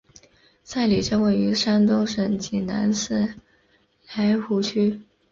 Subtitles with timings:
[0.63, 3.35] 寨里镇位于山东省济南市
[4.15, 4.99] 莱芜区。